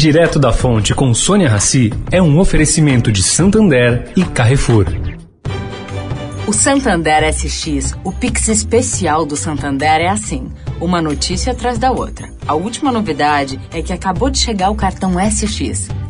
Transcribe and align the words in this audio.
Direto 0.00 0.38
da 0.38 0.50
Fonte 0.50 0.94
com 0.94 1.12
Sônia 1.12 1.46
Rassi 1.46 1.92
é 2.10 2.22
um 2.22 2.38
oferecimento 2.38 3.12
de 3.12 3.22
Santander 3.22 4.10
e 4.16 4.24
Carrefour. 4.24 4.86
O 6.46 6.54
Santander 6.54 7.22
SX, 7.30 7.94
o 8.02 8.10
Pix 8.10 8.48
especial 8.48 9.26
do 9.26 9.36
Santander 9.36 10.00
é 10.00 10.08
assim, 10.08 10.48
uma 10.80 11.02
notícia 11.02 11.52
atrás 11.52 11.76
da 11.76 11.92
outra. 11.92 12.30
A 12.48 12.54
última 12.54 12.90
novidade 12.90 13.60
é 13.74 13.82
que 13.82 13.92
acabou 13.92 14.30
de 14.30 14.38
chegar 14.38 14.70
o 14.70 14.74
cartão 14.74 15.16
SX. 15.20 15.90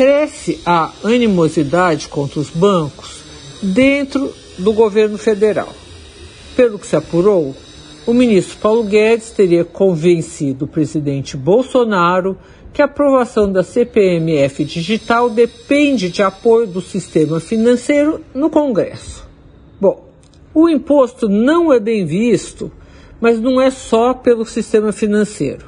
Cresce 0.00 0.58
a 0.64 0.92
animosidade 1.04 2.08
contra 2.08 2.40
os 2.40 2.48
bancos 2.48 3.22
dentro 3.62 4.32
do 4.58 4.72
governo 4.72 5.18
federal. 5.18 5.68
Pelo 6.56 6.78
que 6.78 6.86
se 6.86 6.96
apurou, 6.96 7.54
o 8.06 8.14
ministro 8.14 8.56
Paulo 8.56 8.82
Guedes 8.84 9.30
teria 9.30 9.62
convencido 9.62 10.64
o 10.64 10.68
presidente 10.68 11.36
Bolsonaro 11.36 12.38
que 12.72 12.80
a 12.80 12.86
aprovação 12.86 13.52
da 13.52 13.62
CPMF 13.62 14.64
digital 14.64 15.28
depende 15.28 16.08
de 16.08 16.22
apoio 16.22 16.66
do 16.66 16.80
sistema 16.80 17.38
financeiro 17.38 18.24
no 18.34 18.48
Congresso. 18.48 19.28
Bom, 19.78 20.08
o 20.54 20.66
imposto 20.66 21.28
não 21.28 21.70
é 21.70 21.78
bem 21.78 22.06
visto, 22.06 22.72
mas 23.20 23.38
não 23.38 23.60
é 23.60 23.70
só 23.70 24.14
pelo 24.14 24.46
sistema 24.46 24.92
financeiro. 24.92 25.66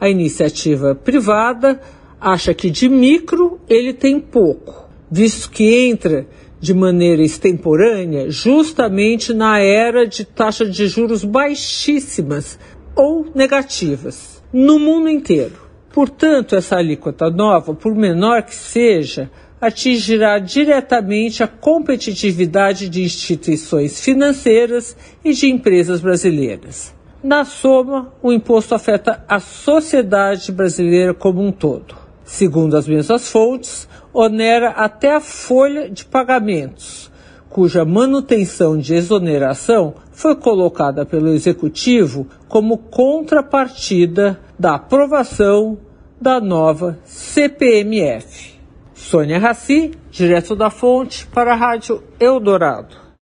A 0.00 0.08
iniciativa 0.08 0.96
privada 0.96 1.80
acha 2.22 2.54
que 2.54 2.70
de 2.70 2.88
micro 2.88 3.60
ele 3.68 3.92
tem 3.92 4.20
pouco, 4.20 4.88
visto 5.10 5.50
que 5.50 5.88
entra 5.88 6.26
de 6.60 6.72
maneira 6.72 7.20
extemporânea 7.20 8.30
justamente 8.30 9.34
na 9.34 9.58
era 9.58 10.06
de 10.06 10.24
taxas 10.24 10.74
de 10.74 10.86
juros 10.86 11.24
baixíssimas 11.24 12.56
ou 12.94 13.26
negativas 13.34 14.40
no 14.52 14.78
mundo 14.78 15.08
inteiro. 15.08 15.60
Portanto, 15.92 16.54
essa 16.54 16.76
alíquota 16.76 17.28
nova, 17.28 17.74
por 17.74 17.94
menor 17.94 18.44
que 18.44 18.54
seja, 18.54 19.28
atingirá 19.60 20.38
diretamente 20.38 21.42
a 21.42 21.48
competitividade 21.48 22.88
de 22.88 23.02
instituições 23.02 24.00
financeiras 24.00 24.96
e 25.24 25.32
de 25.32 25.50
empresas 25.50 26.00
brasileiras. 26.00 26.94
Na 27.22 27.44
soma, 27.44 28.12
o 28.22 28.32
imposto 28.32 28.74
afeta 28.74 29.24
a 29.28 29.40
sociedade 29.40 30.50
brasileira 30.52 31.12
como 31.12 31.42
um 31.42 31.52
todo 31.52 32.01
segundo 32.32 32.78
as 32.78 32.88
mesmas 32.88 33.30
fontes, 33.30 33.86
onera 34.10 34.70
até 34.70 35.14
a 35.14 35.20
folha 35.20 35.90
de 35.90 36.02
pagamentos, 36.06 37.12
cuja 37.50 37.84
manutenção 37.84 38.78
de 38.78 38.94
exoneração 38.94 39.96
foi 40.12 40.34
colocada 40.34 41.04
pelo 41.04 41.28
Executivo 41.28 42.26
como 42.48 42.78
contrapartida 42.78 44.40
da 44.58 44.76
aprovação 44.76 45.76
da 46.18 46.40
nova 46.40 46.98
CPMF. 47.04 48.58
Sônia 48.94 49.38
Raci, 49.38 49.90
direto 50.10 50.56
da 50.56 50.70
fonte, 50.70 51.26
para 51.26 51.52
a 51.52 51.56
Rádio 51.56 52.02
Eldorado. 52.18 53.01